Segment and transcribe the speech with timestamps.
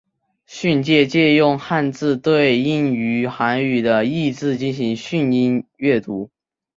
[0.47, 6.31] 训借借用汉字对应于韩语的意字进行训音阅读。